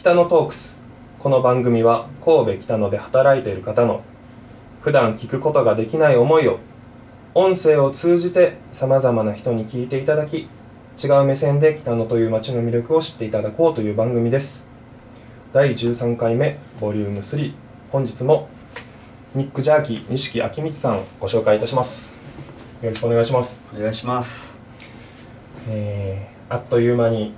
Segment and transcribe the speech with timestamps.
[0.00, 0.78] 北野トークス。
[1.18, 4.00] この番組は神戸北野で働いている方の
[4.80, 6.58] 普段聞くことができない思いを
[7.34, 10.48] 音声を通じてさまざまな人に聞いていただき
[10.96, 14.64] 違う目線で北野という街の魅力を知っていただこうという番組です。
[15.52, 17.52] 第13回目ボリューム3
[17.92, 18.48] 本日も
[19.34, 22.16] ニック・ジャーキー錦明光さんをご紹介いたします。
[22.80, 23.62] よろしくお願いします。
[23.76, 24.58] お願いします。
[25.68, 27.34] えーあっという間に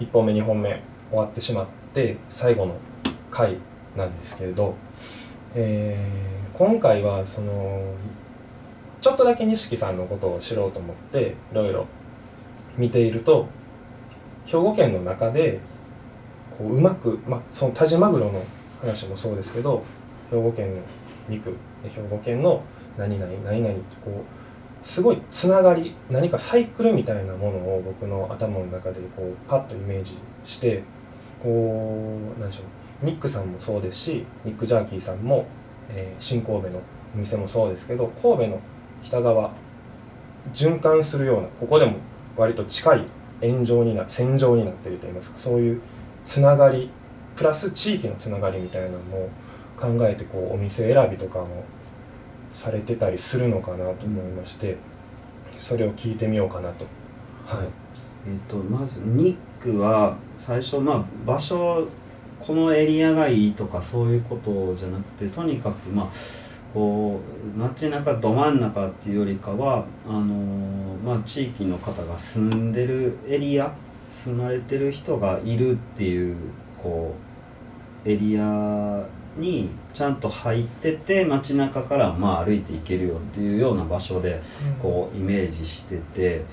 [0.00, 2.76] 1本目2本目終わってしまって最後の
[3.30, 3.56] 回
[3.96, 4.74] なんですけれど、
[5.54, 7.82] えー今回はその
[9.00, 11.86] ちょっとだけ錦さんのことを知ろうと思っていろいろ
[12.76, 13.48] 見ていると
[14.44, 15.60] 兵庫県の中で
[16.50, 18.44] こううまく、ま、そのタジマグロの
[18.80, 19.82] 話もそうですけど
[20.30, 20.82] 兵庫県の
[21.28, 22.62] 肉兵庫県の
[22.98, 30.82] 何々何々ってこうすごいつながり何かサイクルみたいなものを僕の頭の中でこうパッとイメージして
[31.42, 32.62] こうなんでしょ
[33.02, 35.46] うニックさんもそうですしニック・ジャーキーさんも、
[35.90, 36.80] えー新神戸の
[37.14, 38.60] お店もそうですけど神戸の
[39.02, 39.50] 北側
[40.54, 41.96] 循環するようなここでも
[42.36, 43.04] 割と近い
[43.42, 45.82] 円状にな線状になってるといいますかそういう
[46.24, 46.90] つながり
[47.36, 49.28] プラス地域のつながりみたいなのも
[49.76, 51.64] 考えてこうお店選びとかも
[52.50, 54.76] されてたりするのかなと思いまして、
[55.58, 56.84] それを聞いてみようかなと。
[57.46, 57.81] はい
[58.26, 61.86] えっ、とまずニックは最初まあ場所
[62.40, 66.08] このエリアがいいとかそういうことじゃなくてとにかくまあ
[66.74, 67.20] こ
[67.54, 73.72] う街中ど真ん中っていうよりかはあのーまあ地域の方が住んでるエリア
[74.10, 76.36] 住まれてる人がいるっていう
[76.82, 77.14] こ
[78.04, 79.04] うエリア
[79.36, 84.40] にちゃんと入ってて街中からまあ歩いていけるよっていうような場所で
[84.80, 86.44] こうイメージしてて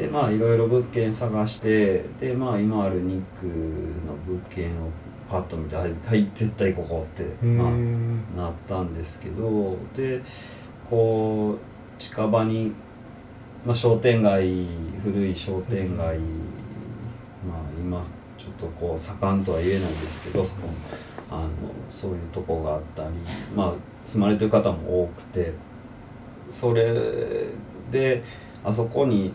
[0.00, 4.88] でまあいろいろ物件探してでまあ今あるニックの物件を
[5.28, 10.22] パッと見て「はいはい絶対ここ」って、うまあ、んなったんですけどで
[10.88, 12.72] こう近場に、
[13.66, 14.66] まあ、商店街
[15.04, 16.18] 古い商店街、まあ
[17.78, 18.02] 今
[18.38, 20.60] ちょっとこう盛んとは言えないですけどその
[21.30, 21.48] あの
[21.90, 23.10] そういうとこがあったり
[23.54, 23.74] まあ
[24.06, 25.52] 住まれてる方も多くて
[26.48, 26.94] それ
[27.90, 28.22] で
[28.64, 29.34] あそこに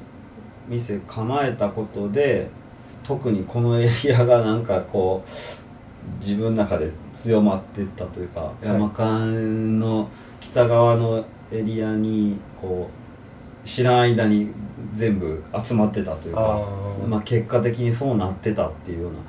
[0.68, 2.48] 店構えたことで
[3.04, 5.30] 特にこのエリアがなんかこう
[6.20, 8.66] 自分の中で強まっていったというか、い。
[8.66, 10.08] 山間の
[10.40, 12.90] 北側のエリアにこ
[13.64, 14.50] う知らん間に
[14.94, 16.68] 全部集まってたというか
[17.08, 19.20] まあ、結果的にそうなってたっていうような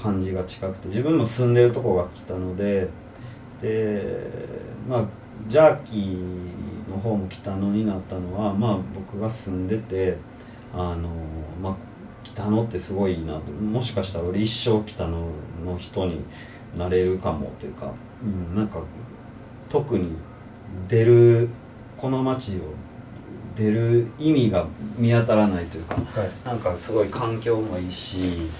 [0.00, 2.88] 感じが近くて自分も住んでるとこが来たので
[3.60, 4.04] で
[4.88, 5.04] まあ
[5.48, 10.16] ジャーキーの方も北野になったのはまあ僕が住んでて
[10.74, 11.08] あの
[11.62, 11.76] まあ
[12.24, 13.52] 北野ってすごいなと。
[13.52, 15.10] もしかしたら俺一生北野
[15.64, 16.24] の人に
[16.76, 18.80] なれるかもというか、うん、なんか
[19.68, 20.16] 特に
[20.88, 21.48] 出る
[21.96, 22.74] この街を
[23.56, 24.66] 出る意味が
[24.98, 25.94] 見当たらないというか。
[25.94, 26.30] はい。
[26.44, 28.50] なんかすごい環境もいいし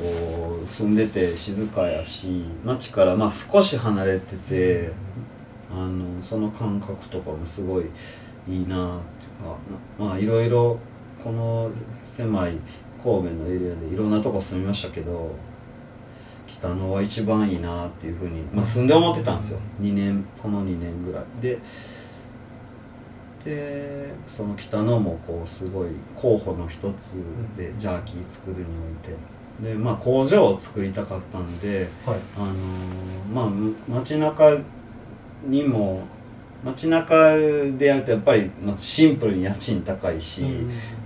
[0.00, 4.92] こう住んでて静かやし街からまあ少し離れてて
[5.70, 7.84] あのその感覚とかもすごい
[8.48, 9.56] いいなっていうか。
[9.98, 10.78] なまあいろいろ
[11.22, 11.70] この
[12.02, 12.56] 狭い
[13.02, 15.34] 神戸のエリアでいろんなとこ住みましたけど
[16.46, 19.60] 北野は一番いいなっていうふうに、まあ、住んで思ってたんですよ。
[19.80, 21.24] 2年この2年ぐらい。
[21.40, 21.58] で
[23.44, 27.22] でその北野もこうすごい候補の一つ
[27.56, 28.68] でジャーキー作るにおい
[29.14, 29.16] て。
[29.60, 32.18] でまあ工場を作りたかったんではい。
[32.36, 32.54] あのー
[33.32, 34.58] まあむ街中
[35.46, 36.02] にも
[36.64, 37.36] 街中
[37.78, 40.42] でやるとやっぱりまあシンプルに家賃高いし、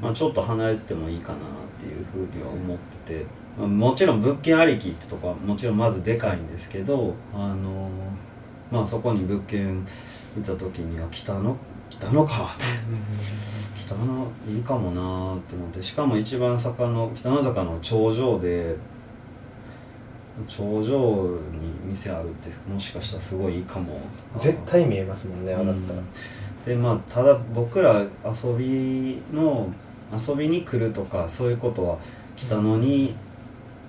[0.00, 1.40] まあ、ちょっと離れててもいいかなっ
[1.78, 3.26] ていうふうには思ってて、
[3.58, 7.90] まあ、もちろん物件ありきってとこはもちろんまずでかいんですけど、あのー
[8.70, 9.86] まあ、そこに物件
[10.36, 11.56] 見た時には北の
[11.88, 12.64] 北のかって
[13.80, 18.76] 北のいいかもなーって思ってしかも一番坂の北の坂の頂上で
[20.48, 24.00] 頂上に店あるってもしかしたらすごいいいかも。
[24.36, 25.92] 絶対見えますもんねああだった。
[25.92, 26.00] ら、
[26.66, 29.72] でまあただ僕ら遊びの
[30.12, 31.98] 遊びに来るとかそういうことは
[32.36, 33.14] 北野に、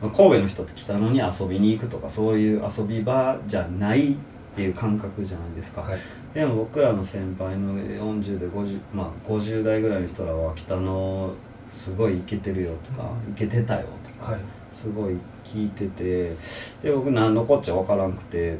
[0.01, 4.15] まあ神戸の人って北野に遊びに行くとかそういう遊び場じゃないっ
[4.55, 5.99] ていう感覚じゃないですか、はい。
[6.33, 11.33] でも僕らの先輩の40で50まあ50代ぐらいの人らは北野
[11.71, 13.33] すごいイケてるよとか、うん。
[13.33, 14.41] イケてたよとかはい
[14.75, 16.35] すごい聞いてて
[16.83, 18.57] で僕何のこっちゃ分からんくて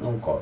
[0.00, 0.38] なんか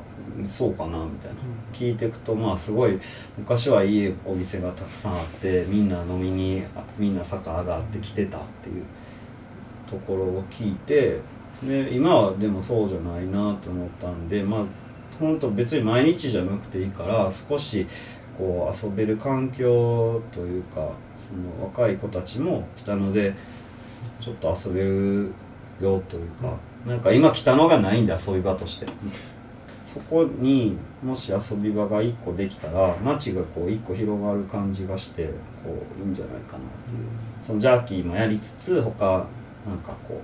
[0.47, 1.37] そうかなみたいな。
[1.73, 2.99] 聞いていくとまあすごい
[3.37, 8.83] 昔はいいお店がたくさんあってみんな飲みにあみんな坂上がってきてたっていう
[9.89, 11.19] ところを聞いて
[11.63, 14.65] で今はでもそうじゃないなと思ったんでまあ
[15.19, 17.87] 本当別に毎日じゃなくていいから少し
[18.37, 23.33] こう遊べる環境というかその若い子たちも北野で
[24.19, 25.31] ちょっと遊べる
[25.81, 26.53] よというか、
[26.85, 28.87] なんか今北野がないんで遊び場として。
[29.87, 35.31] そこにもし遊び場が1個できたら街がこう1個広がる感じがしてこ
[35.99, 37.07] ういいんじゃないかなっていう。
[37.41, 39.25] そのジャーキーもやりつつ他
[39.65, 40.21] なんかこ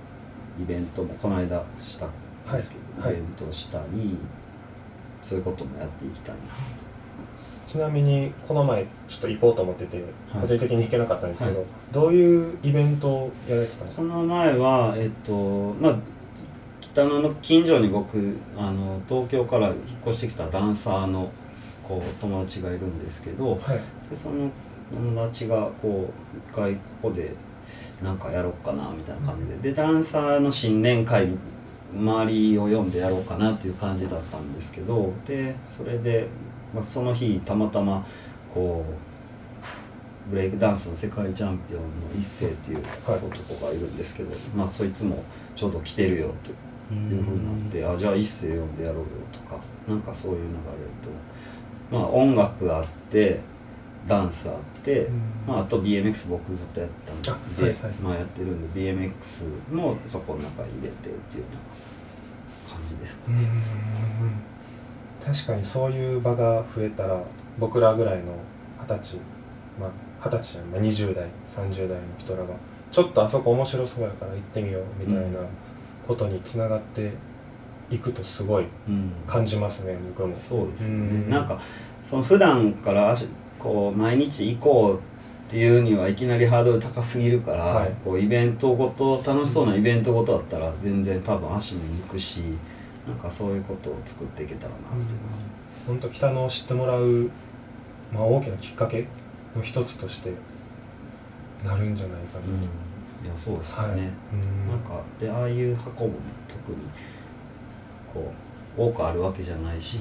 [0.58, 2.10] うイベントもこの間したん
[2.52, 3.14] ですけど、はい。
[3.14, 3.22] はい。
[3.22, 4.16] イベントしたり
[5.22, 6.42] そういうこともやっていきたいな
[7.66, 9.96] ちなみにこの前ちょっと行こうと思ってて、
[10.32, 10.42] はい。
[10.42, 11.66] 個人的に行けなかったんですけど、はい。
[11.92, 14.02] どういうイベントをやられてたんですか？
[14.02, 15.98] この前はえっとまあ
[16.80, 19.76] 北野の近所に僕あの東京から引っ
[20.06, 21.30] 越してきたダンサーの
[21.86, 23.60] こう友達がいるんですけどはい。
[24.10, 24.50] でその
[24.92, 27.34] 友達がこう一回ここで
[28.02, 31.28] なんかやろうかなみたいな感じででダンサーの新年会
[31.96, 36.26] 周りを読んでやろうかなっていう感じだったんですけどでそれで、
[36.74, 38.04] まあ、その日たまたま
[38.52, 38.84] こ
[40.28, 41.86] うブレイクダンスの世界チャンピオンの
[42.18, 45.22] 一星っていうはい男がいるんですけど、まあそいつも
[45.54, 46.50] ちょうど来てるよと。
[46.92, 50.50] いうふうになってあじゃあ一星読んでやろうよとかなんかそういう流れ
[51.02, 51.98] と。
[51.98, 53.40] まあ音楽あって
[54.06, 55.08] ダンスあって、
[55.46, 57.92] まあ、あと BMX 僕ずっとやったんで、あはいはい。
[58.02, 61.48] まあ、やってるんで BMX もそこの中に入れてっていうよ
[62.68, 63.40] うな感じですかうーん
[65.24, 67.20] 確かにそういう場が増えたら
[67.58, 68.34] 僕らぐらいの
[68.80, 69.16] 二十歳
[69.80, 69.90] まあ
[70.24, 72.54] 二十歳じゃん、まあ、20代30代の人らが
[72.90, 75.38] ちょっとあそこ面白そうやから行ってみようみたいな
[76.06, 77.12] ことにつながって
[77.90, 79.12] いくとすごいうん。
[79.26, 80.34] 感じますね僕も。
[80.34, 80.96] そうですよね。
[80.96, 81.30] うん。
[81.30, 81.60] なんか
[82.02, 83.28] その普段から足
[83.58, 85.00] こう毎日行こうっ
[85.50, 87.92] ていうにはいきなりハードル高すぎるから、はい。
[88.04, 92.42] こうイベントごと楽しそうなイベントごとだったら全然多分足も向くし
[93.06, 95.20] なんかそういうことを作っていけたらなっていう。
[95.20, 95.54] のは
[95.86, 97.30] 本当北野を知ってもらう、
[98.12, 99.06] まあ、大きなきっかけ
[99.54, 100.32] の一つとして
[101.64, 102.44] なるんじゃないかな、
[103.26, 103.96] いやそうですよはい。
[103.96, 104.70] ね、うん。
[104.70, 106.14] なんかでああいう箱も
[106.48, 106.78] 特に
[108.12, 108.32] こ
[108.78, 110.00] う多くあるわけじゃないし、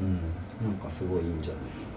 [0.00, 0.20] うん、
[0.62, 1.94] なんかすごいいいんじゃないか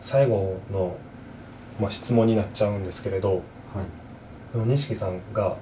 [0.00, 0.96] 最後の、
[1.80, 3.42] まあ、質問になっちゃうんですけれど
[4.54, 4.68] なはい。
[4.68, 5.56] 錦さんが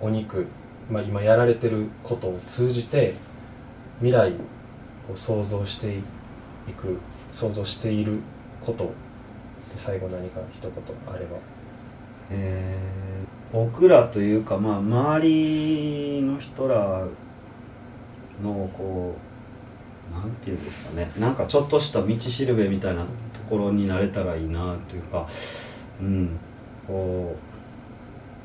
[0.00, 0.46] お肉、
[0.90, 3.14] まあ、今やられてることを通じて
[3.98, 4.32] 未来
[5.06, 6.98] こう想像していく
[7.32, 8.18] 想像している
[8.60, 8.84] こと。
[8.84, 8.90] で
[9.76, 10.72] 最後何か一言
[11.06, 11.36] あれば。
[12.30, 13.14] えー
[13.54, 17.06] 僕らというか、まあ、周りの人ら
[18.42, 19.14] のこ
[20.10, 21.12] うなんていうんですかね。
[21.16, 23.06] なんかちょっとした道しるべみたいなと
[23.48, 25.28] ころになれたらいいなというか
[26.00, 26.36] うん
[26.84, 27.36] こ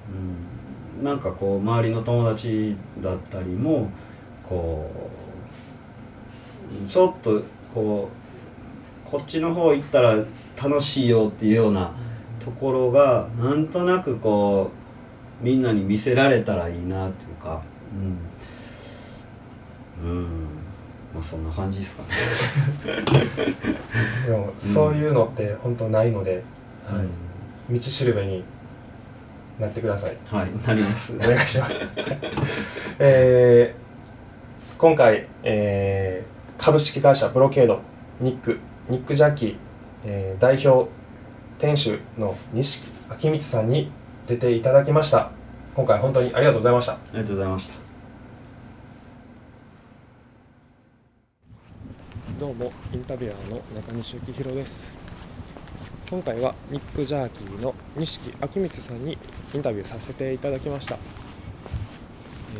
[0.08, 0.59] う、うん、
[1.02, 3.90] なんかこう周りの友達だったりも
[4.44, 4.90] こ
[6.84, 7.42] うちょっと
[7.74, 8.10] こ
[9.06, 10.16] うこっちの方行ったら
[10.62, 11.92] 楽しいよっていうような
[12.40, 14.72] ところがなんとなくこ
[15.42, 17.62] うみんなに見せられたらいいなっていうか
[20.02, 20.24] うん、うん、
[21.14, 22.10] まあそんな感じですかね。
[24.28, 26.44] でもそういうのって本当ないので、
[26.86, 27.08] はい。
[27.74, 28.44] 道しるべに
[29.60, 31.16] なってくださいはい、なります。
[31.18, 31.82] お願いします。
[33.00, 33.80] えー
[34.78, 37.80] 今回、えー株式会社ブロケード
[38.20, 39.56] ニックニックジャッキー、
[40.06, 40.90] えー代表
[41.58, 43.92] 店主の西木明光さんに
[44.28, 45.32] 出ていただきました
[45.76, 47.74] 今回本当にありがとうございましたありがとうございました。
[52.40, 55.09] どうもインタビュアーの中西幸宏です
[56.10, 59.16] 今回はニックジャーキーの西木明光さんに
[59.54, 62.60] インタビューさせていただきました、えー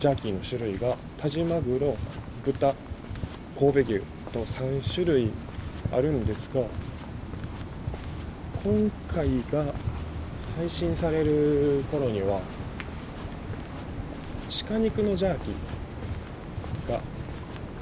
[0.00, 1.94] ジャーキーの種類がタジマグロ
[2.42, 2.74] 豚
[3.58, 4.00] 神戸牛
[4.32, 5.30] と3種類
[5.92, 6.62] あるんですが
[8.62, 9.74] 今回が
[10.56, 12.40] 配信される頃には
[14.68, 15.54] 鹿肉のジャーキー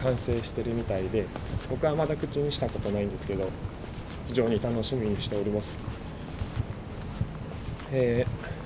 [0.02, 1.26] 完成してるみたいで
[1.68, 3.48] 僕はまだ口にしたことないんですけど
[4.28, 5.78] 非常に楽しみにしております、
[7.92, 8.58] えー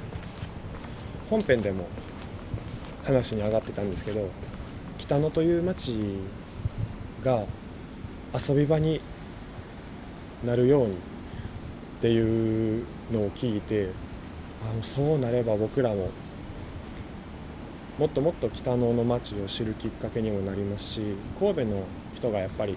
[1.32, 1.86] 本編でも
[3.04, 4.28] 話に上がってたんですけど
[4.98, 5.96] 北野という町
[7.24, 7.46] が
[8.34, 9.00] 遊び場に
[10.44, 10.96] なるようにっ
[12.02, 13.88] ていうのを聞いて
[14.62, 16.10] あもうそうなれば僕らも
[18.02, 21.84] もっともっと北野の街を知るきっかけにもなりますし神戸の
[22.16, 22.76] 人がやっぱり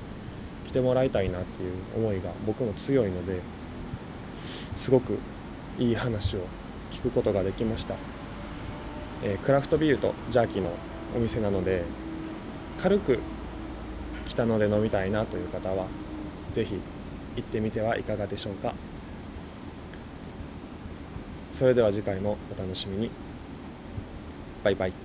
[0.68, 3.42] 来てもらいたいなっていう思いが僕も強いので
[4.76, 5.18] すごく
[5.80, 6.42] いい話を
[6.92, 7.96] 聞くことができました、
[9.24, 10.70] えークラフトビールとジャーキーの
[11.16, 11.82] お店なので
[12.80, 13.18] 軽く
[14.28, 15.88] 北野で飲みたいなという方は
[16.52, 16.76] ぜひ
[17.36, 18.76] 行ってみてはいかがでしょうか。
[21.52, 23.10] それでは次回もお楽しみに。
[24.64, 25.05] バイバイ。